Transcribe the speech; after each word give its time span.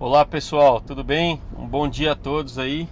Olá 0.00 0.24
pessoal, 0.24 0.80
tudo 0.80 1.02
bem? 1.02 1.40
Um 1.58 1.66
bom 1.66 1.88
dia 1.88 2.12
a 2.12 2.14
todos 2.14 2.56
aí. 2.56 2.88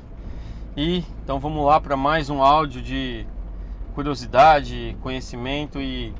E 0.76 1.04
então 1.22 1.38
vamos 1.38 1.64
lá 1.64 1.80
para 1.80 1.96
mais 1.96 2.28
um 2.28 2.42
áudio 2.42 2.82
de 2.82 3.24
curiosidade, 3.94 4.96
conhecimento 5.00 5.80
e 5.80 6.12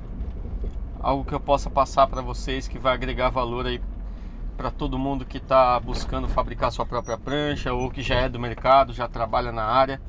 algo 1.01 1.25
que 1.25 1.35
eu 1.35 1.41
possa 1.41 1.69
passar 1.69 2.07
para 2.07 2.23
vocês 2.23 2.69
que 2.69 2.79
vai 2.79 2.95
agregar 2.95 3.31
valor 3.31 3.67
aí 3.67 3.81
para 4.57 4.71
todo 4.71 4.97
mundo 4.97 5.27
que 5.27 5.39
está 5.39 5.81
buscando 5.81 6.29
fabricar 6.29 6.71
sua 6.71 6.87
própria 6.87 7.19
prancha 7.19 7.73
ou 7.73 7.91
que 7.91 8.01
já 8.01 8.21
é 8.21 8.29
do 8.29 8.39
mercado, 8.39 8.93
já 8.93 9.09
trabalha 9.09 9.51
na 9.51 9.65
área 9.65 10.01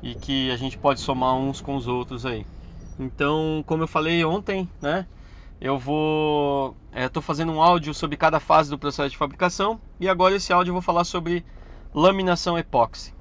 e 0.00 0.14
que 0.14 0.48
a 0.52 0.56
gente 0.56 0.78
pode 0.78 1.00
somar 1.00 1.34
uns 1.34 1.60
com 1.60 1.74
os 1.74 1.88
outros 1.88 2.24
aí. 2.24 2.46
Então, 3.00 3.64
como 3.66 3.82
eu 3.82 3.88
falei 3.88 4.24
ontem, 4.24 4.68
né? 4.80 5.08
Eu 5.60 5.78
vou. 5.78 6.74
Estou 6.90 7.20
é, 7.20 7.22
fazendo 7.22 7.52
um 7.52 7.60
áudio 7.60 7.92
sobre 7.92 8.16
cada 8.16 8.40
fase 8.40 8.70
do 8.70 8.78
processo 8.78 9.10
de 9.10 9.16
fabricação 9.18 9.78
e 10.00 10.08
agora 10.08 10.34
esse 10.34 10.52
áudio 10.52 10.70
eu 10.70 10.74
vou 10.74 10.82
falar 10.82 11.04
sobre 11.04 11.44
laminação 11.94 12.58
epóxi. 12.58 13.12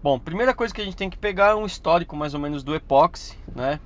Bom, 0.00 0.18
primeira 0.18 0.54
coisa 0.54 0.72
que 0.72 0.80
a 0.80 0.84
gente 0.84 0.96
tem 0.96 1.10
que 1.10 1.18
pegar 1.18 1.48
é 1.48 1.54
um 1.56 1.66
histórico 1.66 2.16
mais 2.16 2.34
ou 2.34 2.40
menos 2.40 2.62
do 2.62 2.72
epóxi, 2.72 3.36
né? 3.54 3.80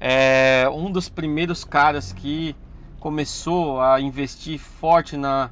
É 0.00 0.66
um 0.72 0.90
dos 0.90 1.10
primeiros 1.10 1.64
caras 1.64 2.14
que 2.14 2.56
começou 2.98 3.80
a 3.80 4.00
investir 4.00 4.58
forte 4.58 5.16
na, 5.16 5.50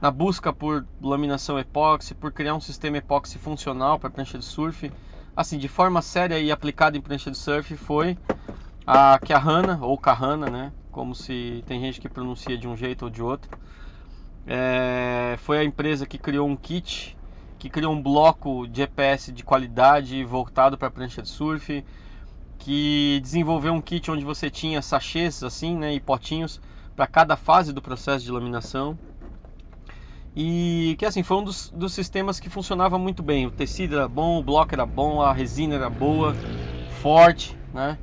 na 0.00 0.10
busca 0.10 0.52
por 0.52 0.86
laminação 1.00 1.58
epóxi, 1.58 2.14
por 2.14 2.30
criar 2.32 2.54
um 2.54 2.60
sistema 2.60 2.98
epóxi 2.98 3.38
funcional 3.38 3.98
para 3.98 4.08
prancha 4.08 4.38
de 4.38 4.44
surf, 4.44 4.90
assim, 5.36 5.58
de 5.58 5.68
forma 5.68 6.00
séria 6.00 6.38
e 6.38 6.52
aplicada 6.52 6.96
em 6.96 7.00
prancha 7.00 7.30
de 7.30 7.36
surf, 7.36 7.76
foi 7.76 8.16
a 8.86 9.18
Kahana, 9.18 9.80
ou 9.82 9.98
Kahana, 9.98 10.48
né? 10.48 10.72
Como 10.92 11.14
se 11.14 11.64
tem 11.66 11.80
gente 11.80 11.98
que 11.98 12.08
pronuncia 12.08 12.56
de 12.56 12.68
um 12.68 12.76
jeito 12.76 13.06
ou 13.06 13.10
de 13.10 13.22
outro. 13.22 13.50
É, 14.46 15.36
foi 15.38 15.58
a 15.58 15.64
empresa 15.64 16.06
que 16.06 16.18
criou 16.18 16.46
um 16.46 16.56
kit, 16.56 17.16
que 17.58 17.70
criou 17.70 17.92
um 17.92 18.02
bloco 18.02 18.68
de 18.68 18.82
EPS 18.82 19.32
de 19.32 19.42
qualidade 19.42 20.22
voltado 20.24 20.76
para 20.76 20.90
prancha 20.90 21.22
de 21.22 21.28
surf, 21.28 21.84
que 22.58 23.18
desenvolveu 23.22 23.72
um 23.72 23.80
kit 23.80 24.10
onde 24.10 24.24
você 24.24 24.50
tinha 24.50 24.82
sachês 24.82 25.42
assim, 25.42 25.76
né, 25.76 25.94
e 25.94 26.00
potinhos 26.00 26.60
para 26.94 27.06
cada 27.06 27.36
fase 27.36 27.72
do 27.72 27.80
processo 27.80 28.24
de 28.24 28.30
laminação. 28.30 28.98
E 30.34 30.96
que 30.98 31.04
assim 31.04 31.22
foi 31.22 31.36
um 31.38 31.44
dos, 31.44 31.70
dos 31.74 31.92
sistemas 31.92 32.40
que 32.40 32.48
funcionava 32.48 32.98
muito 32.98 33.22
bem. 33.22 33.46
O 33.46 33.50
tecido 33.50 33.96
era 33.96 34.08
bom, 34.08 34.38
o 34.38 34.42
bloco 34.42 34.74
era 34.74 34.86
bom, 34.86 35.20
a 35.20 35.32
resina 35.32 35.74
era 35.74 35.90
boa, 35.90 36.34
forte, 37.02 37.56
né? 37.72 37.98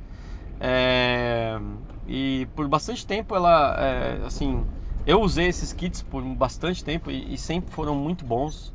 É, 0.60 1.58
e 2.06 2.46
por 2.54 2.66
bastante 2.68 3.06
tempo 3.06 3.34
ela, 3.34 3.76
é, 3.78 4.20
assim, 4.26 4.64
eu 5.06 5.20
usei 5.20 5.46
esses 5.46 5.72
kits 5.72 6.02
por 6.02 6.22
bastante 6.22 6.84
tempo 6.84 7.10
e, 7.10 7.34
e, 7.34 7.38
sempre 7.38 7.72
foram 7.72 7.94
muito 7.94 8.24
bons, 8.24 8.72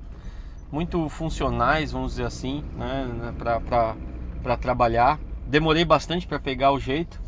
muito 0.71 1.07
funcionais, 1.09 1.91
vamos 1.91 2.11
dizer 2.11 2.25
assim, 2.25 2.63
né, 2.77 3.05
né 3.05 3.33
para 3.37 4.57
trabalhar. 4.57 5.19
Demorei 5.45 5.85
bastante 5.85 6.25
para 6.25 6.39
pegar 6.39 6.71
o 6.71 6.79
jeito 6.79 7.21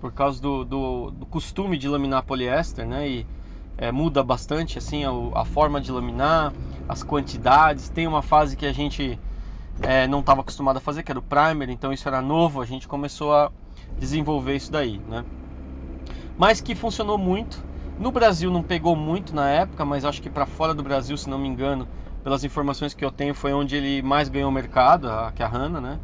por 0.00 0.12
causa 0.12 0.40
do, 0.40 0.64
do, 0.64 1.10
do, 1.10 1.26
costume 1.26 1.76
de 1.76 1.88
laminar 1.88 2.22
poliéster, 2.22 2.86
né, 2.86 3.08
e 3.08 3.26
é, 3.76 3.92
muda 3.92 4.22
bastante 4.22 4.78
assim 4.78 5.04
a, 5.04 5.10
a, 5.40 5.44
forma 5.44 5.80
de 5.80 5.92
laminar, 5.92 6.52
as 6.88 7.02
quantidades. 7.02 7.88
Tem 7.88 8.06
uma 8.06 8.22
fase 8.22 8.56
que 8.56 8.64
a 8.64 8.72
gente 8.72 9.18
é, 9.82 10.06
não 10.06 10.20
estava 10.20 10.40
acostumado 10.40 10.78
a 10.78 10.80
fazer, 10.80 11.02
que 11.02 11.12
era 11.12 11.18
o 11.18 11.22
primer, 11.22 11.68
então 11.68 11.92
isso 11.92 12.08
era 12.08 12.22
novo. 12.22 12.60
A 12.60 12.66
gente 12.66 12.88
começou 12.88 13.34
a 13.34 13.50
desenvolver 13.98 14.56
isso 14.56 14.72
daí, 14.72 14.98
né? 15.08 15.24
Mas 16.38 16.60
que 16.60 16.74
funcionou 16.74 17.18
muito. 17.18 17.62
No 17.98 18.12
Brasil 18.12 18.50
não 18.50 18.62
pegou 18.62 18.94
muito 18.94 19.34
na 19.34 19.48
época, 19.50 19.84
mas 19.84 20.04
acho 20.04 20.22
que 20.22 20.30
para 20.30 20.46
fora 20.46 20.72
do 20.72 20.84
Brasil, 20.84 21.16
se 21.16 21.28
não 21.28 21.38
me 21.38 21.48
engano, 21.48 21.86
pelas 22.22 22.44
informações 22.44 22.94
que 22.94 23.04
eu 23.04 23.10
tenho, 23.10 23.34
foi 23.34 23.52
onde 23.52 23.74
ele 23.74 24.00
mais 24.02 24.28
ganhou 24.28 24.50
mercado, 24.50 25.10
a, 25.10 25.32
que 25.32 25.42
a 25.42 25.48
Hanna, 25.48 25.80
né? 25.80 25.98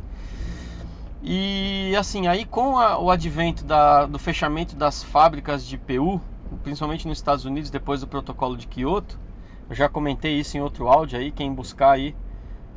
E 1.23 1.95
assim, 1.97 2.27
aí 2.27 2.45
com 2.45 2.77
a, 2.77 2.99
o 2.99 3.11
advento 3.11 3.65
da, 3.65 4.07
do 4.07 4.19
fechamento 4.19 4.75
das 4.75 5.05
fábricas 5.05 5.65
de 5.65 5.79
PU, 5.79 6.21
principalmente 6.65 7.07
nos 7.07 7.19
Estados 7.19 7.45
Unidos, 7.45 7.71
depois 7.71 8.01
do 8.01 8.07
protocolo 8.07 8.57
de 8.57 8.67
Kyoto, 8.67 9.17
eu 9.71 9.77
já 9.77 9.89
comentei 9.89 10.39
isso 10.39 10.57
em 10.57 10.61
outro 10.61 10.89
áudio 10.89 11.19
aí, 11.19 11.31
quem 11.31 11.53
buscar 11.55 11.93
aí 11.93 12.15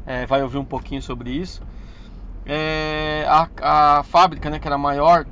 é, 0.06 0.26
vai 0.26 0.44
ouvir 0.44 0.58
um 0.58 0.66
pouquinho 0.66 1.02
sobre 1.02 1.32
isso. 1.32 1.62
É, 2.46 3.26
a, 3.28 4.00
a 4.00 4.04
fábrica, 4.04 4.50
né, 4.50 4.60
que 4.60 4.68
era 4.68 4.78
maior, 4.78 5.26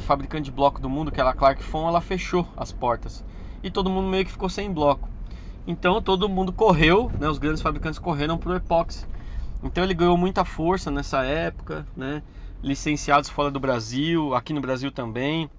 fabricante 0.00 0.44
de 0.44 0.50
bloco 0.50 0.80
do 0.80 0.88
mundo, 0.88 1.10
que 1.10 1.20
era 1.20 1.30
a 1.30 1.34
Clark 1.34 1.62
Fon, 1.62 1.88
ela 1.88 2.00
fechou 2.00 2.46
as 2.56 2.72
portas. 2.72 3.24
E 3.62 3.70
todo 3.70 3.90
mundo 3.90 4.08
meio 4.08 4.24
que 4.24 4.32
ficou 4.32 4.48
sem 4.48 4.72
bloco. 4.72 5.08
Então 5.66 6.00
todo 6.00 6.28
mundo 6.28 6.52
correu, 6.52 7.10
né, 7.18 7.28
os 7.28 7.38
grandes 7.38 7.60
fabricantes 7.60 7.98
correram 7.98 8.38
para 8.38 8.52
o 8.52 8.56
epóxi. 8.56 9.06
Então 9.62 9.82
ele 9.84 9.94
ganhou 9.94 10.16
muita 10.16 10.44
força 10.44 10.90
nessa 10.90 11.24
época, 11.24 11.86
né? 11.96 12.22
Licenciados 12.62 13.28
fora 13.28 13.50
do 13.50 13.60
Brasil, 13.60 14.34
aqui 14.34 14.52
no 14.52 14.60
Brasil 14.60 14.90
também. 14.90 15.50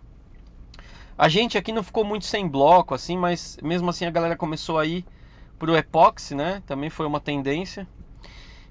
A 1.18 1.28
gente 1.28 1.58
aqui 1.58 1.72
não 1.72 1.84
ficou 1.84 2.04
muito 2.06 2.26
sem 2.26 2.48
bloco, 2.48 2.96
assim, 2.96 3.18
mas 3.18 3.58
mesmo 3.62 3.90
assim 3.90 4.06
a 4.06 4.12
galera 4.12 4.38
começou 4.38 4.80
a 4.80 4.86
ir 4.86 5.06
pro 5.58 5.76
epóxi, 5.76 6.34
né? 6.34 6.64
Também 6.66 6.90
foi 6.90 7.06
uma 7.06 7.20
tendência. 7.20 7.86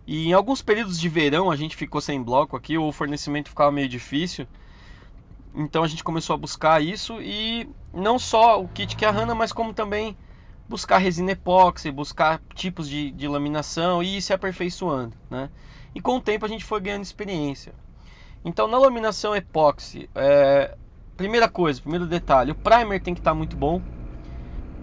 E 0.06 0.28
em 0.28 0.32
alguns 0.32 0.62
períodos 0.62 0.98
de 0.98 1.08
verão 1.08 1.50
a 1.50 1.56
gente 1.56 1.76
ficou 1.76 2.00
sem 2.00 2.22
bloco 2.22 2.56
aqui, 2.56 2.78
o 2.78 2.90
fornecimento 2.90 3.50
ficava 3.50 3.70
meio 3.70 3.88
difícil. 3.88 4.46
Então 5.54 5.82
a 5.82 5.88
gente 5.88 6.04
começou 6.04 6.34
a 6.34 6.38
buscar 6.38 6.82
isso 6.82 7.20
e 7.20 7.68
não 7.92 8.18
só 8.18 8.62
o 8.62 8.68
kit 8.68 8.96
que 8.96 9.04
a 9.04 9.10
Hanna, 9.10 9.34
mas 9.34 9.52
como 9.52 9.72
também 9.72 10.16
buscar 10.68 10.98
resina 10.98 11.32
epóxi, 11.32 11.90
buscar 11.90 12.40
tipos 12.54 12.88
de, 12.88 13.10
de 13.10 13.26
laminação 13.26 14.02
e 14.02 14.18
ir 14.18 14.22
se 14.22 14.32
aperfeiçoando, 14.32 15.16
né? 15.30 15.48
E 15.94 16.00
com 16.00 16.16
o 16.16 16.20
tempo 16.20 16.44
a 16.44 16.48
gente 16.48 16.64
foi 16.64 16.80
ganhando 16.80 17.02
experiência. 17.02 17.72
Então 18.44 18.68
na 18.68 18.78
laminação 18.78 19.34
epóxi, 19.34 20.08
é, 20.14 20.76
primeira 21.16 21.48
coisa, 21.48 21.80
primeiro 21.80 22.06
detalhe, 22.06 22.52
o 22.52 22.54
primer 22.54 23.00
tem 23.00 23.14
que 23.14 23.20
estar 23.20 23.30
tá 23.30 23.34
muito 23.34 23.56
bom. 23.56 23.80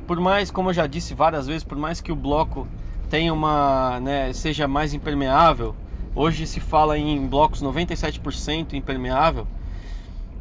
Por 0.08 0.20
mais, 0.20 0.52
como 0.52 0.70
eu 0.70 0.74
já 0.74 0.86
disse 0.86 1.14
várias 1.14 1.48
vezes, 1.48 1.64
por 1.64 1.78
mais 1.78 2.02
que 2.02 2.12
o 2.12 2.16
bloco 2.16 2.68
tenha 3.10 3.34
uma, 3.34 4.00
né, 4.00 4.34
seja 4.34 4.68
mais 4.68 4.94
impermeável, 4.94 5.76
hoje 6.16 6.46
se 6.46 6.60
fala 6.60 6.98
em 6.98 7.28
blocos 7.28 7.62
97% 7.62 8.74
impermeável, 8.74 9.48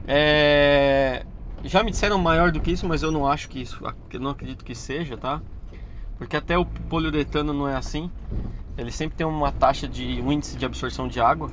é... 0.07 1.25
Já 1.65 1.83
me 1.83 1.91
disseram 1.91 2.19
maior 2.19 2.53
do 2.53 2.61
que 2.61 2.73
isso, 2.73 2.87
mas 2.87 3.03
eu 3.03 3.11
não 3.11 3.27
acho 3.27 3.49
que 3.49 3.61
isso, 3.61 3.79
eu 4.13 4.21
não 4.21 4.31
acredito 4.31 4.65
que 4.65 4.75
seja, 4.75 5.17
tá? 5.17 5.41
Porque 6.19 6.37
até 6.37 6.59
o 6.59 6.67
poliuretano 6.89 7.53
não 7.53 7.67
é 7.69 7.75
assim. 7.75 8.11
Ele 8.77 8.91
sempre 8.91 9.17
tem 9.17 9.27
uma 9.27 9.53
taxa 9.53 9.89
de 9.89 10.21
um 10.21 10.33
índice 10.33 10.57
de 10.57 10.65
absorção 10.67 11.09
de 11.09 11.21
água. 11.21 11.51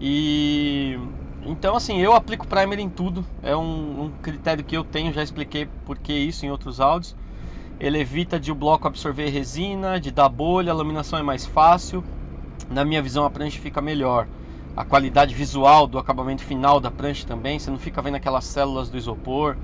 E 0.00 0.96
então 1.42 1.76
assim, 1.76 2.00
eu 2.00 2.14
aplico 2.14 2.46
primer 2.46 2.78
em 2.78 2.88
tudo. 2.88 3.24
É 3.42 3.56
um, 3.56 4.04
um 4.04 4.10
critério 4.22 4.64
que 4.64 4.76
eu 4.76 4.84
tenho, 4.84 5.12
já 5.12 5.22
expliquei 5.22 5.68
por 5.84 5.98
que 5.98 6.12
isso 6.12 6.46
em 6.46 6.50
outros 6.50 6.80
áudios. 6.80 7.14
Ele 7.80 7.98
evita 7.98 8.38
de 8.38 8.52
o 8.52 8.54
bloco 8.54 8.86
absorver 8.86 9.28
resina, 9.28 10.00
de 10.00 10.10
dar 10.10 10.28
bolha, 10.28 10.72
a 10.72 10.76
laminação 10.76 11.18
é 11.18 11.22
mais 11.22 11.44
fácil. 11.44 12.04
Na 12.70 12.84
minha 12.84 13.02
visão, 13.02 13.24
a 13.24 13.30
prancha 13.30 13.58
fica 13.60 13.80
melhor 13.82 14.28
a 14.76 14.84
qualidade 14.84 15.34
visual 15.34 15.86
do 15.86 15.98
acabamento 15.98 16.42
final 16.42 16.80
da 16.80 16.90
prancha 16.90 17.26
também, 17.26 17.58
você 17.58 17.70
não 17.70 17.78
fica 17.78 18.02
vendo 18.02 18.16
aquelas 18.16 18.44
células 18.44 18.90
do 18.90 18.96
isopor, 18.96 19.56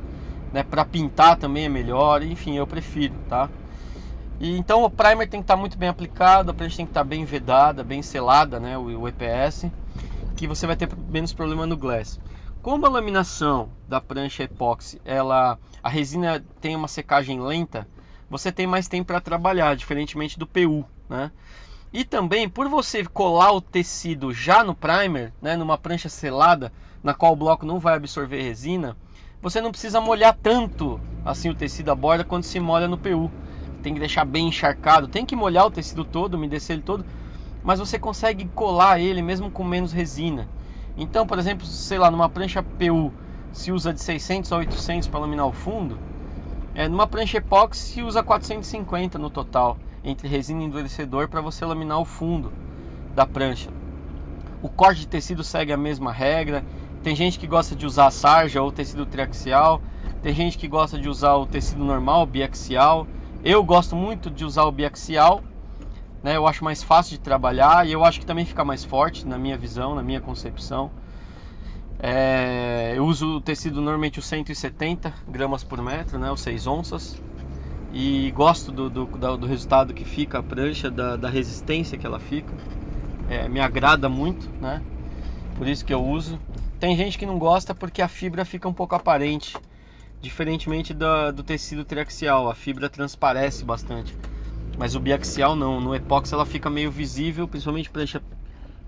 né? 0.53 0.63
Para 0.63 0.85
pintar 0.85 1.37
também 1.37 1.65
é 1.65 1.69
melhor, 1.69 2.23
enfim, 2.23 2.57
eu 2.57 2.67
prefiro, 2.67 3.15
tá? 3.29 3.51
E 4.41 4.57
então 4.57 4.85
o 4.85 4.91
primer 4.91 5.29
tem 5.29 5.41
que 5.41 5.45
estar 5.45 5.55
tá 5.55 5.61
muito 5.61 5.77
bem 5.79 5.89
aplicado, 5.89 6.51
a 6.51 6.55
prancha 6.55 6.77
tem 6.77 6.87
que 6.87 6.91
estar 6.91 7.01
tá 7.01 7.09
bem 7.09 7.25
vedada, 7.25 7.85
bem 7.85 8.03
selada, 8.03 8.59
né, 8.61 8.79
o, 8.79 9.01
o 9.01 9.09
EPS, 9.09 9.71
que 10.37 10.47
você 10.47 10.67
vai 10.67 10.77
ter 10.77 10.89
menos 11.09 11.33
problema 11.33 11.67
no 11.67 11.77
glass. 11.77 12.19
Como 12.63 12.87
a 12.87 12.91
laminação 12.91 13.71
da 13.89 14.01
prancha 14.01 14.45
epóxi, 14.45 15.01
ela 15.05 15.59
a 15.83 15.89
resina 15.89 16.45
tem 16.61 16.77
uma 16.77 16.89
secagem 16.89 17.41
lenta, 17.41 17.87
você 18.29 18.53
tem 18.53 18.67
mais 18.67 18.87
tempo 18.87 19.07
para 19.07 19.21
trabalhar, 19.21 19.75
diferentemente 19.75 20.39
do 20.39 20.47
PU, 20.47 20.85
né? 21.09 21.33
E 21.93 22.05
também 22.05 22.49
por 22.49 22.69
você 22.69 23.05
colar 23.05 23.51
o 23.51 23.61
tecido 23.61 24.33
já 24.33 24.63
no 24.63 24.77
primer, 24.77 25.33
né, 25.43 25.57
numa 25.57 25.77
prancha 25.77 26.09
selada, 26.09 26.73
na 27.03 27.13
qual 27.15 27.33
o 27.33 27.37
bloco 27.37 27.67
não 27.67 27.81
vai 27.81 27.97
absorver 27.97 28.41
resina, 28.41 28.97
você 29.43 29.61
não 29.61 29.73
precisa 29.73 30.01
molhar 30.01 30.37
tanto 30.41 31.01
assim 31.25 31.49
o 31.49 31.55
tecido 31.55 31.91
à 31.91 31.95
borda 31.95 32.25
quando 32.25 32.45
se 32.45 32.61
molha 32.61 32.87
no 32.87 32.97
PU. 32.97 33.33
Tem 33.83 33.93
que 33.93 33.99
deixar 33.99 34.25
bem 34.25 34.47
encharcado, 34.47 35.09
tem 35.09 35.27
que 35.27 35.35
molhar 35.35 35.67
o 35.67 35.71
tecido 35.71 36.05
todo, 36.05 36.35
umedecer 36.35 36.75
ele 36.75 36.83
todo, 36.83 37.05
mas 37.65 37.81
você 37.81 37.99
consegue 37.99 38.49
colar 38.55 39.01
ele 39.01 39.21
mesmo 39.21 39.51
com 39.51 39.65
menos 39.65 39.91
resina. 39.91 40.49
Então, 40.97 41.27
por 41.27 41.39
exemplo, 41.41 41.67
sei 41.67 41.99
lá, 41.99 42.09
numa 42.09 42.29
prancha 42.29 42.63
PU 42.63 43.13
se 43.53 43.73
usa 43.73 43.93
de 43.93 44.01
600 44.01 44.53
a 44.53 44.59
800 44.59 45.09
para 45.09 45.21
laminar 45.21 45.47
o 45.47 45.53
fundo, 45.53 45.99
é, 46.73 46.87
numa 46.87 47.07
prancha 47.07 47.39
epóxi 47.39 47.95
se 47.95 48.03
usa 48.03 48.23
450 48.23 49.19
no 49.19 49.29
total 49.29 49.77
entre 50.05 50.29
resina 50.29 50.63
e 50.63 50.65
endurecedor 50.65 51.29
para 51.29 51.41
você 51.41 51.65
laminar 51.65 51.99
o 51.99 52.05
fundo 52.05 52.53
da 53.15 53.27
prancha. 53.27 53.71
O 54.63 54.69
corte 54.69 55.01
de 55.01 55.07
tecido 55.07 55.43
segue 55.43 55.73
a 55.73 55.77
mesma 55.77 56.13
regra. 56.13 56.65
Tem 57.03 57.17
gente 57.17 57.39
que 57.39 57.47
gosta 57.47 57.75
de 57.75 57.87
usar 57.87 58.11
sarja 58.11 58.61
ou 58.61 58.71
tecido 58.71 59.07
triaxial, 59.07 59.81
tem 60.23 60.35
gente 60.35 60.59
que 60.59 60.69
gosta 60.69 60.99
de 60.99 61.09
usar 61.09 61.35
o 61.37 61.47
tecido 61.47 61.83
normal, 61.83 62.27
biaxial. 62.27 63.07
Eu 63.43 63.65
gosto 63.65 63.97
muito 63.97 64.31
de 64.31 64.45
usar 64.45 64.65
o 64.65 64.73
biaxial, 64.73 65.43
né? 66.23 66.37
Eu 66.37 66.47
acho 66.47 66.63
mais 66.63 66.83
fácil 66.83 67.17
de 67.17 67.23
trabalhar 67.23 67.87
e 67.87 67.93
eu 67.93 68.05
acho 68.05 68.21
que 68.21 68.27
também 68.27 68.45
fica 68.45 68.63
mais 68.63 68.85
forte 68.85 69.27
na 69.27 69.39
minha 69.39 69.57
visão, 69.57 69.95
na 69.95 70.03
minha 70.03 70.21
concepção. 70.21 70.91
É, 71.99 72.93
eu 72.97 73.07
uso 73.07 73.37
o 73.37 73.41
tecido 73.41 73.81
normalmente 73.81 74.19
o 74.19 74.23
170 74.23 75.15
gramas 75.27 75.65
por 75.65 75.81
metro, 75.83 76.19
né? 76.19 76.31
Os 76.31 76.41
6 76.43 76.67
onças. 76.67 77.17
E 77.93 78.31
gosto 78.33 78.71
do, 78.71 78.89
do, 78.89 79.07
do 79.07 79.47
resultado 79.47 79.93
que 79.93 80.05
fica 80.05 80.39
a 80.39 80.43
prancha, 80.43 80.91
da, 80.91 81.17
da 81.17 81.29
resistência 81.29 81.99
que 81.99 82.07
ela 82.07 82.21
fica. 82.21 82.57
É, 83.29 83.49
me 83.49 83.61
agrada 83.61 84.09
muito, 84.09 84.49
né? 84.61 84.83
Por 85.57 85.67
isso 85.67 85.85
que 85.85 85.93
eu 85.93 86.03
uso. 86.03 86.41
Tem 86.79 86.97
gente 86.97 87.19
que 87.19 87.27
não 87.27 87.39
gosta 87.39 87.75
porque 87.75 88.01
a 88.01 88.09
fibra 88.09 88.45
fica 88.45 88.69
um 88.69 88.73
pouco 88.73 88.95
aparente, 88.95 89.57
diferentemente 90.21 90.95
do, 90.95 91.33
do 91.33 91.43
tecido 91.43 91.85
triaxial, 91.85 92.49
a 92.49 92.55
fibra 92.55 92.89
transparece 92.89 93.65
bastante. 93.65 94.15
Mas 94.79 94.95
o 94.95 95.01
biaxial 95.01 95.55
não, 95.55 95.81
no 95.81 95.95
epóxi 95.95 96.33
ela 96.33 96.47
fica 96.47 96.71
meio 96.71 96.91
visível, 96.91 97.47
principalmente 97.47 97.91
prancha 97.91 98.23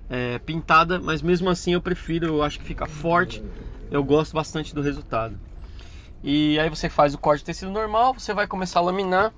é, 0.08 0.38
pintada, 0.38 1.00
mas 1.00 1.20
mesmo 1.22 1.50
assim 1.50 1.74
eu 1.74 1.80
prefiro, 1.80 2.26
eu 2.26 2.42
acho 2.42 2.58
que 2.58 2.64
fica 2.64 2.86
forte, 2.86 3.42
eu 3.90 4.02
gosto 4.02 4.34
bastante 4.34 4.74
do 4.74 4.80
resultado. 4.80 5.38
E 6.22 6.58
aí 6.60 6.68
você 6.68 6.88
faz 6.88 7.14
o 7.14 7.18
corte 7.18 7.40
de 7.40 7.46
tecido 7.46 7.70
normal, 7.70 8.14
você 8.14 8.32
vai 8.32 8.46
começar 8.46 8.78
a 8.78 8.82
laminar. 8.82 9.32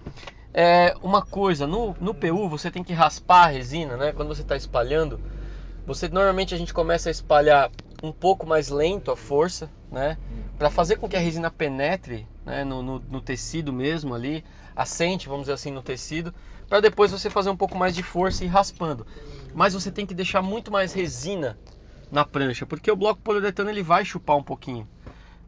É, 0.53 0.95
uma 1.03 1.23
coisa, 1.23 1.67
no, 1.67 1.97
no 2.01 2.15
PU 2.15 2.49
você 2.49 2.71
tem 2.71 2.85
que 2.85 2.93
raspar 2.93 3.45
a 3.45 3.49
resina, 3.49 3.97
né? 3.97 4.13
Quando 4.13 4.29
você 4.29 4.43
está 4.43 4.55
espalhando, 4.55 5.21
você 5.87 6.09
normalmente 6.09 6.55
a 6.55 6.59
gente 6.59 6.73
começa 6.73 7.09
a 7.09 7.13
espalhar 7.13 7.71
um 8.03 8.13
pouco 8.13 8.47
mais 8.47 8.69
lento 8.69 9.11
a 9.11 9.17
força, 9.17 9.71
né? 9.91 10.17
Para 10.59 10.71
fazer 10.71 10.97
com 10.97 11.09
que 11.09 11.17
a 11.17 11.21
resina 11.21 11.51
penetre 11.51 12.27
né? 12.45 12.65
no, 12.65 12.83
no, 12.83 13.03
no 13.11 13.21
tecido 13.21 13.73
mesmo 13.73 14.15
ali, 14.15 14.45
assente, 14.77 15.29
vamos 15.29 15.45
dizer 15.45 15.55
assim, 15.55 15.71
no 15.71 15.83
tecido, 15.83 16.35
para 16.69 16.81
depois 16.81 17.11
você 17.11 17.31
fazer 17.31 17.51
um 17.51 17.57
pouco 17.57 17.77
mais 17.77 17.95
de 17.95 18.03
força 18.03 18.45
e 18.45 18.47
ir 18.47 18.51
raspando. 18.51 19.07
Mas 19.55 19.73
você 19.73 19.91
tem 19.91 20.05
que 20.05 20.15
deixar 20.15 20.43
muito 20.43 20.71
mais 20.71 20.93
resina 20.93 21.59
na 22.11 22.25
prancha, 22.25 22.67
porque 22.67 22.91
o 22.91 22.97
bloco 22.97 23.21
poliuretano 23.23 23.71
ele 23.71 23.83
vai 23.83 24.05
chupar 24.05 24.37
um 24.37 24.43
pouquinho. 24.43 24.89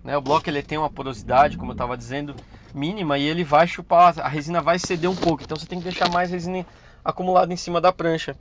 Né? 0.06 0.16
O 0.16 0.20
bloco 0.20 0.48
ele 0.48 0.62
tem 0.62 0.78
uma 0.78 0.88
porosidade, 0.88 1.56
como 1.56 1.72
eu 1.72 1.74
estava 1.74 1.96
dizendo, 1.96 2.36
mínima 2.72 3.18
e 3.18 3.24
ele 3.24 3.42
vai 3.42 3.66
chupar, 3.66 4.14
a 4.20 4.28
resina 4.28 4.60
vai 4.60 4.78
ceder 4.78 5.10
um 5.10 5.16
pouco. 5.16 5.42
Então 5.42 5.58
você 5.58 5.66
tem 5.66 5.78
que 5.80 5.84
deixar 5.84 6.08
mais 6.08 6.30
resina 6.30 6.64
acumulada 7.04 7.52
em 7.52 7.56
cima 7.56 7.80
da 7.80 7.92
prancha. 7.92 8.36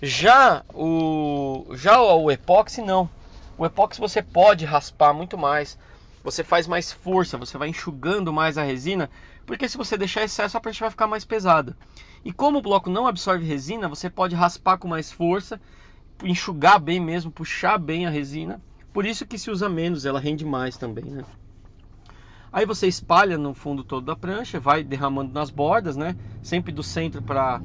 Já 0.00 0.62
o, 0.72 1.66
já 1.74 2.00
o 2.00 2.30
epóxi 2.30 2.80
não. 2.80 3.10
O 3.58 3.66
epóxi 3.66 4.00
você 4.00 4.22
pode 4.22 4.64
raspar 4.64 5.12
muito 5.12 5.36
mais. 5.36 5.76
Você 6.22 6.44
faz 6.44 6.68
mais 6.68 6.92
força, 6.92 7.36
você 7.36 7.58
vai 7.58 7.68
enxugando 7.68 8.32
mais 8.32 8.56
a 8.56 8.62
resina, 8.62 9.10
porque 9.44 9.68
se 9.68 9.76
você 9.76 9.98
deixar 9.98 10.22
excesso 10.22 10.56
a 10.56 10.60
prancha 10.60 10.84
vai 10.84 10.90
ficar 10.90 11.08
mais 11.08 11.24
pesada. 11.24 11.76
E 12.24 12.32
como 12.32 12.58
o 12.58 12.62
bloco 12.62 12.88
não 12.88 13.08
absorve 13.08 13.44
resina, 13.44 13.88
você 13.88 14.08
pode 14.08 14.36
raspar 14.36 14.78
com 14.78 14.86
mais 14.86 15.10
força, 15.10 15.60
enxugar 16.22 16.78
bem 16.78 17.00
mesmo, 17.00 17.32
puxar 17.32 17.76
bem 17.76 18.06
a 18.06 18.10
resina. 18.10 18.60
Por 18.92 19.06
isso 19.06 19.26
que 19.26 19.38
se 19.38 19.50
usa 19.50 19.68
menos, 19.68 20.04
ela 20.04 20.20
rende 20.20 20.44
mais 20.44 20.76
também, 20.76 21.04
né? 21.04 21.24
Aí 22.52 22.66
você 22.66 22.86
espalha 22.86 23.38
no 23.38 23.54
fundo 23.54 23.82
todo 23.82 24.04
da 24.04 24.14
prancha, 24.14 24.60
vai 24.60 24.84
derramando 24.84 25.32
nas 25.32 25.48
bordas, 25.48 25.96
né? 25.96 26.14
Sempre 26.42 26.70
do 26.70 26.82
centro 26.82 27.22
para 27.22 27.62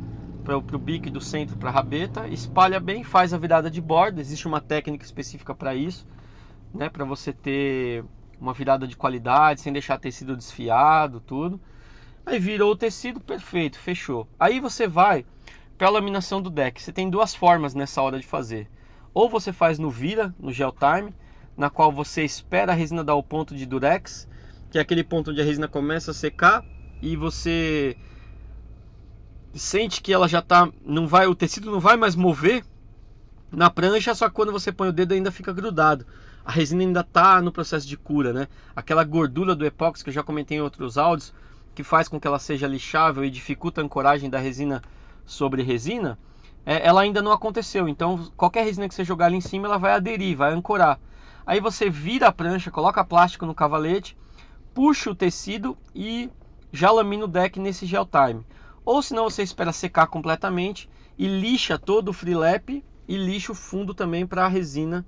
o 0.55 0.79
bico 0.79 1.09
e 1.09 1.11
do 1.11 1.19
centro 1.19 1.57
para 1.57 1.69
a 1.69 1.73
rabeta, 1.73 2.25
espalha 2.29 2.79
bem, 2.79 3.03
faz 3.03 3.33
a 3.33 3.37
virada 3.37 3.69
de 3.69 3.81
borda. 3.81 4.21
Existe 4.21 4.47
uma 4.47 4.61
técnica 4.61 5.03
específica 5.03 5.53
para 5.53 5.75
isso, 5.75 6.07
né? 6.73 6.89
Para 6.89 7.03
você 7.03 7.33
ter 7.33 8.05
uma 8.39 8.53
virada 8.53 8.87
de 8.87 8.95
qualidade, 8.95 9.59
sem 9.59 9.73
deixar 9.73 9.97
tecido 9.97 10.37
desfiado, 10.37 11.19
tudo. 11.19 11.59
Aí 12.25 12.39
virou 12.39 12.71
o 12.71 12.77
tecido, 12.77 13.19
perfeito, 13.19 13.77
fechou. 13.77 14.25
Aí 14.39 14.61
você 14.61 14.87
vai 14.87 15.25
para 15.77 15.87
a 15.87 15.91
laminação 15.91 16.41
do 16.41 16.49
deck. 16.49 16.81
Você 16.81 16.93
tem 16.93 17.09
duas 17.09 17.35
formas 17.35 17.73
nessa 17.73 18.01
hora 18.01 18.17
de 18.17 18.25
fazer. 18.25 18.69
Ou 19.17 19.27
você 19.27 19.51
faz 19.51 19.79
no 19.79 19.89
vira, 19.89 20.31
no 20.39 20.51
gel 20.51 20.71
time, 20.71 21.11
na 21.57 21.71
qual 21.71 21.91
você 21.91 22.23
espera 22.23 22.71
a 22.71 22.75
resina 22.75 23.03
dar 23.03 23.15
o 23.15 23.23
ponto 23.23 23.55
de 23.55 23.65
durex, 23.65 24.27
que 24.69 24.77
é 24.77 24.81
aquele 24.81 25.03
ponto 25.03 25.31
onde 25.31 25.41
a 25.41 25.43
resina 25.43 25.67
começa 25.67 26.11
a 26.11 26.13
secar 26.13 26.63
e 27.01 27.15
você 27.15 27.97
sente 29.55 30.03
que 30.03 30.13
ela 30.13 30.27
já 30.27 30.39
tá, 30.39 30.71
não 30.85 31.07
vai, 31.07 31.25
o 31.25 31.33
tecido 31.33 31.71
não 31.71 31.79
vai 31.79 31.97
mais 31.97 32.15
mover 32.15 32.63
na 33.51 33.71
prancha, 33.71 34.13
só 34.13 34.29
que 34.29 34.35
quando 34.35 34.51
você 34.51 34.71
põe 34.71 34.89
o 34.89 34.93
dedo 34.93 35.15
ainda 35.15 35.31
fica 35.31 35.51
grudado. 35.51 36.05
A 36.45 36.51
resina 36.51 36.83
ainda 36.83 37.03
tá 37.03 37.41
no 37.41 37.51
processo 37.51 37.87
de 37.87 37.97
cura, 37.97 38.31
né? 38.31 38.47
Aquela 38.75 39.03
gordura 39.03 39.55
do 39.55 39.65
epóxi 39.65 40.03
que 40.03 40.11
eu 40.11 40.13
já 40.13 40.21
comentei 40.21 40.59
em 40.59 40.61
outros 40.61 40.95
áudios, 40.95 41.33
que 41.73 41.83
faz 41.83 42.07
com 42.07 42.19
que 42.19 42.27
ela 42.27 42.37
seja 42.37 42.67
lixável 42.67 43.25
e 43.25 43.31
dificulta 43.31 43.81
a 43.81 43.83
ancoragem 43.83 44.29
da 44.29 44.37
resina 44.37 44.79
sobre 45.25 45.63
resina, 45.63 46.19
é, 46.69 46.85
ela 46.85 46.99
ainda 46.99 47.21
não 47.21 47.31
aconteceu. 47.31 47.87
Então, 47.87 48.29
qualquer 48.35 48.65
resina 48.65 48.89
que 48.89 48.93
você 48.93 49.05
jogar 49.05 49.27
ali 49.27 49.37
em 49.37 49.41
cima, 49.41 49.69
ela 49.69 49.77
vai 49.77 49.93
aderir, 49.93 50.35
vai 50.35 50.51
ancorar. 50.51 50.99
Aí 51.45 51.61
você 51.61 51.89
vira 51.89 52.27
a 52.27 52.31
prancha, 52.31 52.69
coloca 52.69 53.05
plástico 53.05 53.45
no 53.45 53.55
cavalete, 53.55 54.17
puxa 54.73 55.09
o 55.09 55.15
tecido 55.15 55.77
e 55.95 56.29
já 56.73 56.91
lamina 56.91 57.23
o 57.23 57.27
deck 57.27 57.57
nesse 57.57 57.85
gel 57.85 58.05
time. 58.05 58.45
Ou 58.83 59.01
senão 59.01 59.29
você 59.29 59.43
espera 59.43 59.71
secar 59.71 60.07
completamente 60.07 60.89
e 61.17 61.25
lixa 61.25 61.79
todo 61.79 62.09
o 62.09 62.13
freelap 62.13 62.83
e 63.07 63.17
lixa 63.17 63.53
o 63.53 63.55
fundo 63.55 63.93
também 63.93 64.27
para 64.27 64.43
a 64.43 64.49
resina 64.49 65.05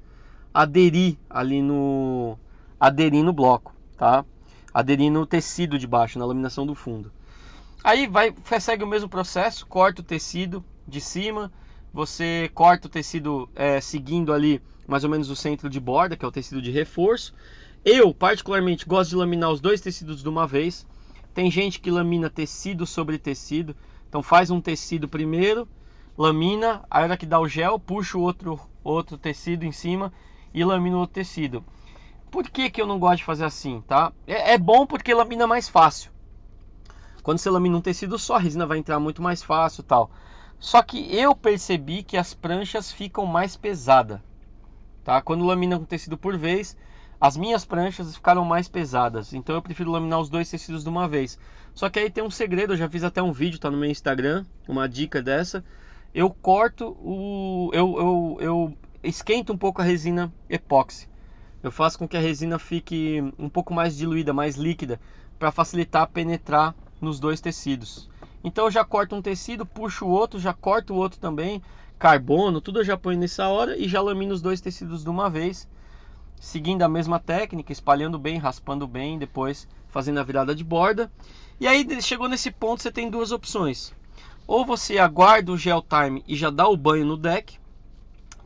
aderir 0.53 1.17
ali 1.29 1.61
no 1.61 2.37
aderir 2.79 3.21
no 3.21 3.33
bloco, 3.33 3.75
tá? 3.97 4.23
Aderir 4.73 5.11
no 5.11 5.25
tecido 5.25 5.77
de 5.77 5.85
baixo, 5.85 6.19
na 6.19 6.25
laminação 6.25 6.65
do 6.65 6.73
fundo. 6.73 7.11
Aí 7.83 8.07
vai 8.07 8.33
segue 8.61 8.85
o 8.85 8.87
mesmo 8.87 9.09
processo, 9.09 9.67
corta 9.67 9.99
o 9.99 10.05
tecido 10.05 10.63
de 10.89 10.99
cima, 10.99 11.51
você 11.93 12.49
corta 12.53 12.87
o 12.87 12.89
tecido 12.89 13.49
é, 13.55 13.79
seguindo 13.79 14.33
ali 14.33 14.61
mais 14.87 15.03
ou 15.03 15.09
menos 15.09 15.29
o 15.29 15.35
centro 15.35 15.69
de 15.69 15.79
borda, 15.79 16.17
que 16.17 16.25
é 16.25 16.27
o 16.27 16.31
tecido 16.31 16.61
de 16.61 16.71
reforço. 16.71 17.33
Eu 17.85 18.13
particularmente 18.13 18.85
gosto 18.85 19.11
de 19.11 19.15
laminar 19.15 19.51
os 19.51 19.61
dois 19.61 19.79
tecidos 19.79 20.21
de 20.21 20.27
uma 20.27 20.47
vez 20.47 20.85
tem 21.33 21.49
gente 21.49 21.79
que 21.79 21.91
lamina 21.91 22.29
tecido 22.29 22.85
sobre 22.85 23.17
tecido. 23.17 23.75
Então 24.07 24.23
faz 24.23 24.49
um 24.49 24.59
tecido 24.59 25.07
primeiro, 25.07 25.67
lamina, 26.17 26.83
a 26.89 27.01
hora 27.01 27.17
que 27.17 27.25
dá 27.25 27.39
o 27.39 27.47
gel, 27.47 27.79
puxa 27.79 28.17
o 28.17 28.21
outro, 28.21 28.59
outro 28.83 29.17
tecido 29.17 29.63
em 29.63 29.71
cima 29.71 30.11
e 30.53 30.63
lamina 30.63 30.97
o 30.97 30.99
outro 30.99 31.13
tecido. 31.13 31.63
Por 32.31 32.49
que, 32.49 32.69
que 32.69 32.81
eu 32.81 32.87
não 32.87 32.99
gosto 32.99 33.19
de 33.19 33.23
fazer 33.23 33.45
assim, 33.45 33.81
tá? 33.87 34.11
É, 34.27 34.53
é 34.53 34.57
bom 34.57 34.85
porque 34.85 35.13
lamina 35.13 35.47
mais 35.47 35.69
fácil. 35.69 36.11
Quando 37.23 37.37
você 37.37 37.49
lamina 37.49 37.77
um 37.77 37.81
tecido 37.81 38.17
só, 38.17 38.35
a 38.35 38.39
resina 38.39 38.65
vai 38.65 38.77
entrar 38.77 38.99
muito 38.99 39.21
mais 39.21 39.43
fácil 39.43 39.83
tal. 39.83 40.11
Só 40.59 40.83
que 40.83 41.15
eu 41.15 41.33
percebi 41.35 42.03
que 42.03 42.17
as 42.17 42.33
pranchas 42.33 42.91
ficam 42.91 43.25
mais 43.25 43.55
pesadas. 43.55 44.19
Tá? 45.03 45.21
Quando 45.21 45.45
lamina 45.45 45.77
um 45.77 45.85
tecido 45.85 46.17
por 46.17 46.37
vez, 46.37 46.75
as 47.19 47.37
minhas 47.37 47.65
pranchas 47.65 48.13
ficaram 48.13 48.45
mais 48.45 48.67
pesadas, 48.67 49.33
então 49.33 49.55
eu 49.55 49.61
prefiro 49.61 49.91
laminar 49.91 50.19
os 50.19 50.29
dois 50.29 50.49
tecidos 50.49 50.83
de 50.83 50.89
uma 50.89 51.07
vez. 51.07 51.39
Só 51.73 51.89
que 51.89 51.99
aí 51.99 52.09
tem 52.09 52.23
um 52.23 52.31
segredo, 52.31 52.73
eu 52.73 52.77
já 52.77 52.89
fiz 52.89 53.03
até 53.03 53.21
um 53.21 53.31
vídeo, 53.31 53.59
tá 53.59 53.71
no 53.71 53.77
meu 53.77 53.89
Instagram, 53.89 54.45
uma 54.67 54.87
dica 54.87 55.21
dessa. 55.21 55.63
Eu 56.13 56.29
corto 56.29 56.97
o. 57.01 57.69
Eu, 57.73 57.97
eu, 57.97 58.37
eu 58.39 58.77
esquento 59.03 59.53
um 59.53 59.57
pouco 59.57 59.81
a 59.81 59.85
resina 59.85 60.31
epóxi. 60.49 61.07
Eu 61.61 61.71
faço 61.71 61.99
com 61.99 62.07
que 62.07 62.17
a 62.17 62.21
resina 62.21 62.57
fique 62.57 63.21
um 63.37 63.49
pouco 63.49 63.73
mais 63.73 63.95
diluída, 63.95 64.33
mais 64.33 64.55
líquida, 64.55 64.99
para 65.37 65.51
facilitar 65.51 66.07
penetrar 66.07 66.73
nos 67.01 67.19
dois 67.19 67.39
tecidos. 67.41 68.09
Então 68.43 68.65
eu 68.65 68.71
já 68.71 68.85
corto 68.85 69.15
um 69.15 69.21
tecido, 69.21 69.65
puxo 69.65 70.05
o 70.05 70.09
outro, 70.09 70.39
já 70.39 70.53
corto 70.53 70.93
o 70.93 70.97
outro 70.97 71.19
também, 71.19 71.61
carbono, 71.97 72.61
tudo 72.61 72.79
eu 72.79 72.85
já 72.85 72.95
ponho 72.95 73.19
nessa 73.19 73.47
hora 73.47 73.77
e 73.77 73.87
já 73.87 74.01
lamino 74.01 74.33
os 74.33 74.41
dois 74.41 74.61
tecidos 74.61 75.03
de 75.03 75.09
uma 75.09 75.29
vez 75.29 75.67
seguindo 76.39 76.81
a 76.83 76.89
mesma 76.89 77.19
técnica, 77.19 77.71
espalhando 77.71 78.17
bem, 78.17 78.37
raspando 78.37 78.87
bem, 78.87 79.19
depois 79.19 79.67
fazendo 79.89 80.19
a 80.19 80.23
virada 80.23 80.55
de 80.55 80.63
borda. 80.63 81.11
E 81.59 81.67
aí 81.67 81.85
chegou 82.01 82.29
nesse 82.29 82.49
ponto, 82.49 82.81
você 82.81 82.91
tem 82.91 83.09
duas 83.09 83.31
opções. 83.31 83.93
Ou 84.47 84.65
você 84.65 84.97
aguarda 84.97 85.51
o 85.51 85.57
gel 85.57 85.81
time 85.81 86.23
e 86.27 86.35
já 86.35 86.49
dá 86.49 86.67
o 86.67 86.77
banho 86.77 87.05
no 87.05 87.17
deck, 87.17 87.59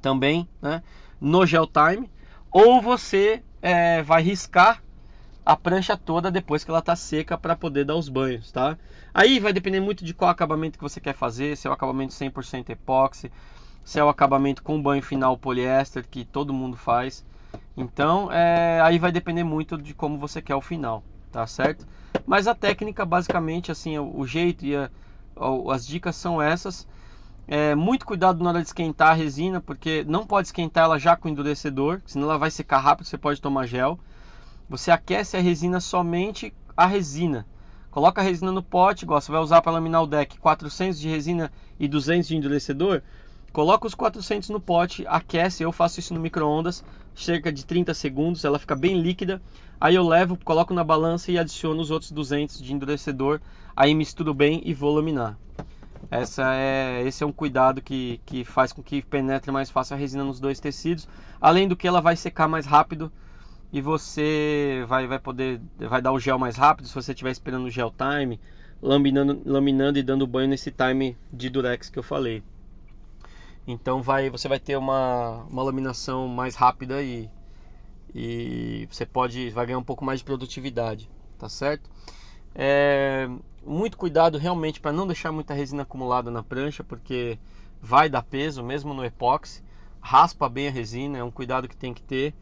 também, 0.02 0.48
né, 0.62 0.84
no 1.22 1.46
gel 1.46 1.68
time, 1.68 2.10
ou 2.52 2.82
você 2.82 3.42
é, 3.62 4.02
vai 4.02 4.22
riscar 4.22 4.84
a 5.46 5.56
prancha 5.56 5.98
toda 5.98 6.32
depois 6.32 6.64
que 6.64 6.72
ela 6.72 6.80
está 6.80 6.96
seca 6.96 7.38
para 7.38 7.56
poder 7.56 7.86
dar 7.86 7.96
os 7.96 8.08
banhos, 8.08 8.52
tá? 8.52 8.78
Aí 9.14 9.40
vai 9.40 9.52
depender 9.52 9.80
muito 9.80 10.04
de 10.06 10.14
qual 10.14 10.32
acabamento 10.32 10.78
que 10.78 10.84
você 10.84 11.00
quer 11.00 11.14
fazer, 11.14 11.58
se 11.58 11.68
é 11.68 11.70
o 11.70 11.74
acabamento 11.74 12.14
100% 12.14 12.70
epóxi, 12.70 13.32
se 13.84 14.00
é 14.00 14.04
o 14.04 14.10
acabamento 14.10 14.64
com 14.64 14.82
banho 14.82 15.04
final 15.04 15.38
poliéster 15.38 16.06
que 16.10 16.24
todo 16.24 16.54
mundo 16.54 16.78
faz. 16.78 17.26
Então, 17.76 18.32
é, 18.32 18.80
aí 18.82 18.98
vai 18.98 19.12
depender 19.12 19.44
muito 19.44 19.78
de 19.78 19.94
como 19.94 20.18
você 20.18 20.42
quer 20.42 20.56
o 20.56 20.62
final, 20.62 21.04
tá 21.32 21.46
certo? 21.46 21.86
Mas 22.26 22.48
a 22.48 22.56
técnica, 22.56 23.06
basicamente, 23.06 23.72
assim, 23.72 23.98
o 23.98 24.26
jeito 24.26 24.66
e 24.66 24.76
a, 24.76 24.90
as 25.72 25.86
dicas 25.86 26.16
são 26.16 26.42
essas. 26.42 26.88
É, 27.46 27.76
muito 27.76 28.06
cuidado 28.06 28.42
na 28.42 28.52
hora 28.52 28.62
de 28.62 28.68
esquentar 28.68 29.10
a 29.10 29.14
resina, 29.14 29.60
porque 29.60 30.06
não 30.08 30.26
pode 30.26 30.48
esquentar 30.48 30.86
ela 30.86 30.98
já 30.98 31.16
com 31.16 31.28
endurecedor, 31.28 32.02
senão 32.06 32.30
ela 32.30 32.38
vai 32.38 32.50
secar 32.50 32.80
rápido, 32.80 33.06
você 33.06 33.18
pode 33.18 33.42
tomar 33.42 33.66
gel. 33.66 34.00
Você 34.74 34.90
aquece 34.90 35.38
a 35.38 35.40
resina 35.40 35.80
somente 35.80 36.52
a 36.76 36.88
resina. 36.88 37.46
Coloca 37.92 38.20
a 38.22 38.24
resina 38.24 38.52
no 38.52 38.64
pote, 38.64 39.06
igual 39.06 39.22
você 39.22 39.32
vai 39.32 39.40
usar 39.40 39.62
para 39.62 39.72
laminar 39.72 40.02
o 40.02 40.08
deck 40.08 40.40
400 40.40 41.00
de 41.00 41.08
resina 41.08 41.52
e 41.80 41.88
200 41.88 42.28
de 42.28 42.36
endurecedor. 42.36 43.04
Coloca 43.52 43.86
os 43.86 43.94
400 43.94 44.50
no 44.50 44.60
pote, 44.60 45.06
aquece, 45.08 45.62
eu 45.62 45.72
faço 45.72 46.00
isso 46.00 46.12
no 46.12 46.20
micro-ondas, 46.20 46.84
cerca 47.14 47.52
de 47.52 47.64
30 47.64 47.94
segundos, 47.94 48.44
ela 48.44 48.58
fica 48.58 48.76
bem 48.76 49.00
líquida. 49.00 49.40
Aí 49.80 49.94
eu 49.94 50.08
levo, 50.08 50.40
coloco 50.44 50.74
na 50.74 50.84
balança 50.84 51.32
e 51.32 51.38
adiciono 51.38 51.80
os 51.80 51.92
outros 51.92 52.12
200 52.12 52.60
de 52.60 52.74
endurecedor, 52.74 53.40
aí 53.76 53.94
misturo 53.94 54.34
bem 54.34 54.60
e 54.66 54.74
vou 54.74 54.96
laminar. 54.96 55.38
Essa 56.10 56.52
é, 56.56 57.04
esse 57.06 57.24
é 57.24 57.28
um 57.28 57.32
cuidado 57.32 57.80
que, 57.80 58.20
que 58.26 58.44
faz 58.44 58.74
com 58.74 58.82
que 58.82 59.04
penetre 59.04 59.52
mais 59.52 59.70
fácil 59.70 59.96
a 59.96 60.00
resina 60.00 60.24
nos 60.24 60.40
dois 60.40 60.60
tecidos, 60.60 61.08
além 61.40 61.68
do 61.68 61.76
que 61.76 61.88
ela 61.88 62.02
vai 62.02 62.16
secar 62.16 62.48
mais 62.48 62.66
rápido 62.66 63.12
e 63.74 63.82
você 63.82 64.86
vai, 64.88 65.08
vai 65.08 65.18
poder 65.18 65.60
vai 65.80 66.00
dar 66.00 66.12
o 66.12 66.20
gel 66.20 66.38
mais 66.38 66.56
rápido 66.56 66.88
se 66.88 66.94
você 66.94 67.12
estiver 67.12 67.32
esperando 67.32 67.66
o 67.66 67.72
gel 67.72 67.92
time, 67.92 68.40
laminando, 68.80 69.42
laminando 69.44 69.98
e 69.98 70.04
dando 70.04 70.28
banho 70.28 70.48
nesse 70.48 70.70
time 70.70 71.18
de 71.32 71.50
durex 71.50 71.90
que 71.90 71.98
eu 71.98 72.04
falei. 72.04 72.44
Então 73.66 74.00
vai, 74.00 74.30
você 74.30 74.48
vai 74.48 74.60
ter 74.60 74.78
uma, 74.78 75.44
uma 75.50 75.64
laminação 75.64 76.28
mais 76.28 76.54
rápida 76.54 77.02
e, 77.02 77.28
e 78.14 78.88
você 78.92 79.08
pode 79.08 79.50
vai 79.50 79.66
ganhar 79.66 79.80
um 79.80 79.84
pouco 79.84 80.06
mais 80.06 80.20
de 80.20 80.26
produtividade, 80.26 81.10
tá 81.40 81.50
certo? 81.50 81.90
É, 82.54 83.28
muito 83.66 83.98
cuidado 83.98 84.38
realmente 84.38 84.80
para 84.80 84.92
não 84.92 85.08
deixar 85.08 85.32
muita 85.32 85.56
resina 85.56 85.82
acumulada 85.82 86.30
na 86.30 86.44
prancha, 86.44 86.84
porque 86.84 87.40
vai 87.82 88.08
dar 88.08 88.22
peso 88.22 88.64
mesmo 88.64 88.94
no 88.94 89.04
epóxi. 89.04 89.64
Raspa 90.00 90.48
bem 90.48 90.68
a 90.68 90.72
resina, 90.72 91.18
é 91.18 91.24
um 91.24 91.32
cuidado 91.32 91.68
que 91.68 91.76
tem 91.76 91.92
que 91.92 92.04
ter. 92.04 92.36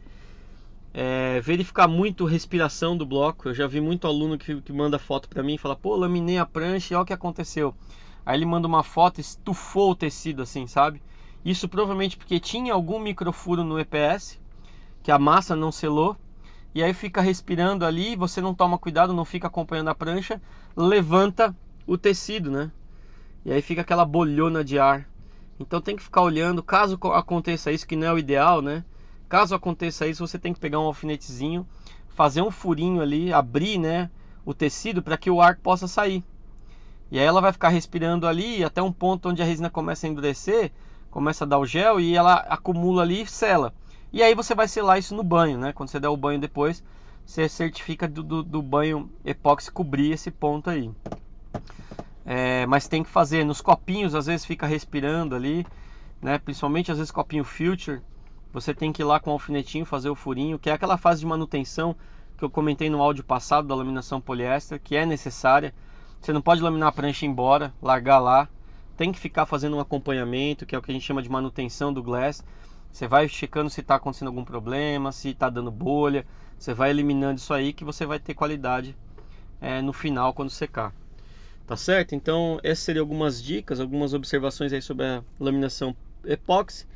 É, 0.94 1.40
verificar 1.40 1.88
muito 1.88 2.26
respiração 2.26 2.96
do 2.96 3.06
bloco. 3.06 3.48
Eu 3.48 3.54
já 3.54 3.66
vi 3.66 3.80
muito 3.80 4.06
aluno 4.06 4.36
que, 4.36 4.60
que 4.60 4.72
manda 4.72 4.98
foto 4.98 5.28
para 5.28 5.42
mim 5.42 5.54
e 5.54 5.58
fala: 5.58 5.74
pô, 5.74 5.96
laminei 5.96 6.38
a 6.38 6.46
prancha 6.46 6.92
e 6.92 6.96
olha 6.96 7.02
o 7.02 7.06
que 7.06 7.12
aconteceu. 7.12 7.74
Aí 8.24 8.38
ele 8.38 8.46
manda 8.46 8.68
uma 8.68 8.82
foto, 8.82 9.20
estufou 9.20 9.90
o 9.92 9.96
tecido 9.96 10.42
assim, 10.42 10.66
sabe? 10.66 11.02
Isso 11.44 11.68
provavelmente 11.68 12.16
porque 12.16 12.38
tinha 12.38 12.72
algum 12.72 13.00
microfuro 13.00 13.64
no 13.64 13.80
EPS, 13.80 14.38
que 15.02 15.10
a 15.10 15.18
massa 15.18 15.56
não 15.56 15.72
selou. 15.72 16.16
E 16.74 16.82
aí 16.82 16.94
fica 16.94 17.20
respirando 17.20 17.84
ali, 17.84 18.16
você 18.16 18.40
não 18.40 18.54
toma 18.54 18.78
cuidado, 18.78 19.12
não 19.12 19.24
fica 19.24 19.46
acompanhando 19.46 19.88
a 19.88 19.94
prancha, 19.94 20.40
levanta 20.76 21.54
o 21.86 21.98
tecido, 21.98 22.50
né? 22.50 22.70
E 23.44 23.52
aí 23.52 23.60
fica 23.60 23.82
aquela 23.82 24.04
bolhona 24.04 24.64
de 24.64 24.78
ar. 24.78 25.06
Então 25.58 25.80
tem 25.80 25.96
que 25.96 26.02
ficar 26.02 26.22
olhando, 26.22 26.62
caso 26.62 26.98
aconteça 27.12 27.72
isso, 27.72 27.86
que 27.86 27.96
não 27.96 28.06
é 28.06 28.12
o 28.12 28.18
ideal, 28.18 28.62
né? 28.62 28.84
Caso 29.32 29.54
aconteça 29.54 30.06
isso, 30.06 30.26
você 30.26 30.38
tem 30.38 30.52
que 30.52 30.60
pegar 30.60 30.78
um 30.78 30.84
alfinetezinho, 30.84 31.66
fazer 32.06 32.42
um 32.42 32.50
furinho 32.50 33.00
ali, 33.00 33.32
abrir, 33.32 33.78
né, 33.78 34.10
o 34.44 34.52
tecido 34.52 35.02
para 35.02 35.16
que 35.16 35.30
o 35.30 35.40
ar 35.40 35.56
possa 35.56 35.88
sair. 35.88 36.22
E 37.10 37.18
aí 37.18 37.24
ela 37.24 37.40
vai 37.40 37.50
ficar 37.50 37.70
respirando 37.70 38.26
ali 38.26 38.62
até 38.62 38.82
um 38.82 38.92
ponto 38.92 39.30
onde 39.30 39.40
a 39.40 39.44
resina 39.46 39.70
começa 39.70 40.06
a 40.06 40.10
endurecer, 40.10 40.70
começa 41.10 41.44
a 41.44 41.46
dar 41.46 41.58
o 41.58 41.64
gel 41.64 41.98
e 41.98 42.14
ela 42.14 42.34
acumula 42.40 43.00
ali 43.00 43.22
e 43.22 43.26
sela. 43.26 43.72
E 44.12 44.22
aí 44.22 44.34
você 44.34 44.54
vai 44.54 44.68
selar 44.68 44.98
isso 44.98 45.14
no 45.14 45.22
banho, 45.22 45.56
né? 45.56 45.72
Quando 45.72 45.88
você 45.88 45.98
der 45.98 46.10
o 46.10 46.16
banho 46.16 46.38
depois, 46.38 46.84
você 47.24 47.48
certifica 47.48 48.06
do, 48.06 48.22
do, 48.22 48.42
do 48.42 48.60
banho 48.60 49.10
epóxi 49.24 49.72
cobrir 49.72 50.12
esse 50.12 50.30
ponto 50.30 50.68
aí. 50.68 50.90
É, 52.26 52.66
mas 52.66 52.86
tem 52.86 53.02
que 53.02 53.08
fazer 53.08 53.46
nos 53.46 53.62
copinhos, 53.62 54.14
às 54.14 54.26
vezes 54.26 54.44
fica 54.44 54.66
respirando 54.66 55.34
ali, 55.34 55.66
né? 56.20 56.36
Principalmente 56.36 56.92
às 56.92 56.98
vezes 56.98 57.10
copinho 57.10 57.44
filter, 57.44 58.02
você 58.52 58.74
tem 58.74 58.92
que 58.92 59.02
ir 59.02 59.04
lá 59.04 59.18
com 59.18 59.30
o 59.30 59.32
alfinetinho 59.32 59.86
fazer 59.86 60.10
o 60.10 60.14
furinho, 60.14 60.58
que 60.58 60.68
é 60.68 60.72
aquela 60.72 60.98
fase 60.98 61.20
de 61.20 61.26
manutenção 61.26 61.96
que 62.36 62.44
eu 62.44 62.50
comentei 62.50 62.90
no 62.90 63.00
áudio 63.00 63.24
passado 63.24 63.66
da 63.68 63.74
laminação 63.74 64.20
poliéster, 64.20 64.80
que 64.82 64.96
é 64.96 65.06
necessária. 65.06 65.72
Você 66.20 66.32
não 66.32 66.42
pode 66.42 66.60
laminar 66.60 66.88
a 66.88 66.92
prancha 66.92 67.24
embora, 67.24 67.72
largar 67.80 68.18
lá. 68.18 68.48
Tem 68.96 69.10
que 69.10 69.18
ficar 69.18 69.46
fazendo 69.46 69.76
um 69.76 69.80
acompanhamento, 69.80 70.66
que 70.66 70.74
é 70.74 70.78
o 70.78 70.82
que 70.82 70.90
a 70.90 70.94
gente 70.94 71.06
chama 71.06 71.22
de 71.22 71.30
manutenção 71.30 71.92
do 71.92 72.02
glass. 72.02 72.44
Você 72.92 73.08
vai 73.08 73.26
checando 73.26 73.70
se 73.70 73.80
está 73.80 73.94
acontecendo 73.94 74.28
algum 74.28 74.44
problema, 74.44 75.12
se 75.12 75.30
está 75.30 75.48
dando 75.48 75.70
bolha. 75.70 76.26
Você 76.58 76.74
vai 76.74 76.90
eliminando 76.90 77.38
isso 77.38 77.54
aí 77.54 77.72
que 77.72 77.84
você 77.84 78.04
vai 78.04 78.18
ter 78.18 78.34
qualidade 78.34 78.94
é, 79.60 79.80
no 79.80 79.92
final 79.92 80.34
quando 80.34 80.50
secar. 80.50 80.92
Tá 81.66 81.76
certo? 81.76 82.14
Então, 82.14 82.60
essas 82.62 82.84
seriam 82.84 83.02
algumas 83.02 83.42
dicas, 83.42 83.80
algumas 83.80 84.12
observações 84.12 84.72
aí 84.72 84.82
sobre 84.82 85.06
a 85.06 85.22
laminação 85.40 85.96
epóxi. 86.24 86.86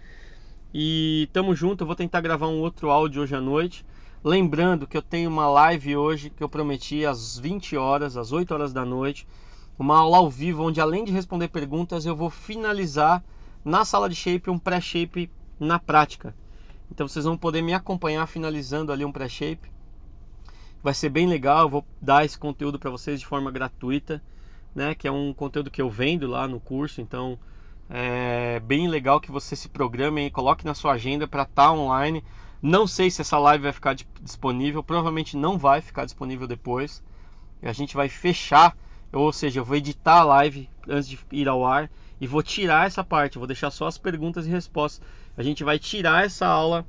E 0.74 1.28
tamo 1.32 1.54
junto, 1.54 1.82
eu 1.82 1.86
vou 1.86 1.96
tentar 1.96 2.20
gravar 2.20 2.48
um 2.48 2.60
outro 2.60 2.90
áudio 2.90 3.22
hoje 3.22 3.34
à 3.34 3.40
noite. 3.40 3.84
Lembrando 4.22 4.86
que 4.86 4.96
eu 4.96 5.02
tenho 5.02 5.30
uma 5.30 5.48
live 5.48 5.96
hoje 5.96 6.30
que 6.30 6.42
eu 6.42 6.48
prometi 6.48 7.06
às 7.06 7.38
20 7.38 7.76
horas, 7.76 8.16
às 8.16 8.32
8 8.32 8.52
horas 8.52 8.72
da 8.72 8.84
noite, 8.84 9.26
uma 9.78 9.98
aula 9.98 10.18
ao 10.18 10.30
vivo 10.30 10.64
onde 10.64 10.80
além 10.80 11.04
de 11.04 11.12
responder 11.12 11.48
perguntas, 11.48 12.06
eu 12.06 12.16
vou 12.16 12.28
finalizar 12.28 13.22
na 13.64 13.84
sala 13.84 14.08
de 14.08 14.16
shape 14.16 14.50
um 14.50 14.58
pré-shape 14.58 15.30
na 15.58 15.78
prática. 15.78 16.34
Então 16.90 17.06
vocês 17.06 17.24
vão 17.24 17.36
poder 17.36 17.62
me 17.62 17.72
acompanhar 17.72 18.26
finalizando 18.26 18.92
ali 18.92 19.04
um 19.04 19.12
pré-shape. 19.12 19.70
Vai 20.82 20.94
ser 20.94 21.08
bem 21.08 21.26
legal, 21.26 21.62
eu 21.62 21.68
vou 21.68 21.84
dar 22.00 22.24
esse 22.24 22.38
conteúdo 22.38 22.78
para 22.78 22.90
vocês 22.90 23.20
de 23.20 23.26
forma 23.26 23.50
gratuita, 23.50 24.22
né, 24.74 24.94
que 24.94 25.08
é 25.08 25.12
um 25.12 25.32
conteúdo 25.32 25.70
que 25.70 25.80
eu 25.80 25.90
vendo 25.90 26.26
lá 26.26 26.46
no 26.46 26.60
curso, 26.60 27.00
então 27.00 27.38
é 27.88 28.60
bem 28.60 28.88
legal 28.88 29.20
que 29.20 29.30
você 29.30 29.54
se 29.54 29.68
programe 29.68 30.26
e 30.26 30.30
coloque 30.30 30.64
na 30.64 30.74
sua 30.74 30.92
agenda 30.92 31.28
para 31.28 31.42
estar 31.42 31.66
tá 31.66 31.72
online. 31.72 32.24
Não 32.60 32.86
sei 32.86 33.10
se 33.10 33.20
essa 33.20 33.38
live 33.38 33.64
vai 33.64 33.72
ficar 33.72 33.94
disponível, 34.20 34.82
provavelmente 34.82 35.36
não 35.36 35.56
vai 35.56 35.80
ficar 35.80 36.04
disponível 36.04 36.46
depois. 36.46 37.02
A 37.62 37.72
gente 37.72 37.94
vai 37.94 38.08
fechar, 38.08 38.76
ou 39.12 39.32
seja, 39.32 39.60
eu 39.60 39.64
vou 39.64 39.76
editar 39.76 40.20
a 40.20 40.24
live 40.24 40.68
antes 40.88 41.08
de 41.08 41.18
ir 41.30 41.48
ao 41.48 41.64
ar 41.64 41.90
e 42.20 42.26
vou 42.26 42.42
tirar 42.42 42.86
essa 42.86 43.04
parte, 43.04 43.38
vou 43.38 43.46
deixar 43.46 43.70
só 43.70 43.86
as 43.86 43.98
perguntas 43.98 44.46
e 44.46 44.50
respostas. 44.50 45.06
A 45.36 45.42
gente 45.42 45.62
vai 45.62 45.78
tirar 45.78 46.24
essa 46.24 46.46
aula 46.46 46.84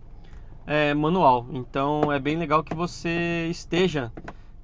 é, 0.65 0.93
manual. 0.93 1.47
Então 1.51 2.11
é 2.11 2.19
bem 2.19 2.37
legal 2.37 2.63
que 2.63 2.75
você 2.75 3.47
esteja 3.49 4.11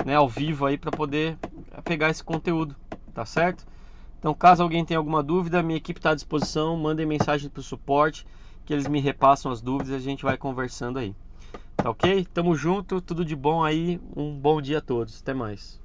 né, 0.05 0.15
ao 0.15 0.27
vivo 0.27 0.65
aí 0.65 0.77
para 0.77 0.91
poder 0.91 1.37
pegar 1.85 2.09
esse 2.09 2.23
conteúdo, 2.23 2.75
tá 3.13 3.25
certo? 3.25 3.65
Então, 4.23 4.33
caso 4.33 4.63
alguém 4.63 4.85
tenha 4.85 4.97
alguma 4.97 5.21
dúvida, 5.21 5.61
minha 5.61 5.75
equipe 5.75 5.99
está 5.99 6.11
à 6.11 6.15
disposição. 6.15 6.77
Mandem 6.77 7.05
mensagem 7.05 7.49
para 7.49 7.59
o 7.59 7.63
suporte 7.63 8.25
que 8.65 8.71
eles 8.71 8.87
me 8.87 9.01
repassam 9.01 9.51
as 9.51 9.59
dúvidas 9.59 9.89
e 9.89 9.95
a 9.95 9.99
gente 9.99 10.23
vai 10.23 10.37
conversando 10.37 10.97
aí. 10.97 11.13
Tá 11.75 11.89
ok? 11.89 12.25
Tamo 12.33 12.55
junto, 12.55 13.01
tudo 13.01 13.25
de 13.25 13.35
bom 13.35 13.61
aí. 13.65 13.99
Um 14.15 14.39
bom 14.39 14.61
dia 14.61 14.77
a 14.77 14.81
todos. 14.81 15.19
Até 15.19 15.33
mais. 15.33 15.82